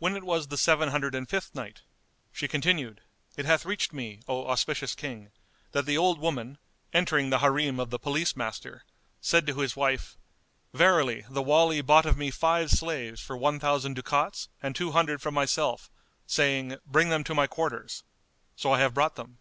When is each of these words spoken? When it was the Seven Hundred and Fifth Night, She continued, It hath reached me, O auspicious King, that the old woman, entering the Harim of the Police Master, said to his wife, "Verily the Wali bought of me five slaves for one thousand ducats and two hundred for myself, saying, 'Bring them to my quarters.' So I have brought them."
When 0.00 0.16
it 0.16 0.24
was 0.24 0.48
the 0.48 0.56
Seven 0.58 0.88
Hundred 0.88 1.14
and 1.14 1.28
Fifth 1.28 1.54
Night, 1.54 1.82
She 2.32 2.48
continued, 2.48 3.02
It 3.36 3.44
hath 3.44 3.64
reached 3.64 3.92
me, 3.92 4.18
O 4.26 4.48
auspicious 4.48 4.96
King, 4.96 5.30
that 5.70 5.86
the 5.86 5.96
old 5.96 6.18
woman, 6.18 6.58
entering 6.92 7.30
the 7.30 7.38
Harim 7.38 7.78
of 7.78 7.90
the 7.90 7.98
Police 8.00 8.34
Master, 8.34 8.82
said 9.20 9.46
to 9.46 9.60
his 9.60 9.76
wife, 9.76 10.16
"Verily 10.72 11.24
the 11.30 11.40
Wali 11.40 11.82
bought 11.82 12.04
of 12.04 12.16
me 12.18 12.32
five 12.32 12.68
slaves 12.72 13.20
for 13.20 13.36
one 13.36 13.60
thousand 13.60 13.94
ducats 13.94 14.48
and 14.60 14.74
two 14.74 14.90
hundred 14.90 15.22
for 15.22 15.30
myself, 15.30 15.88
saying, 16.26 16.76
'Bring 16.84 17.10
them 17.10 17.22
to 17.22 17.32
my 17.32 17.46
quarters.' 17.46 18.02
So 18.56 18.72
I 18.72 18.80
have 18.80 18.92
brought 18.94 19.14
them." 19.14 19.38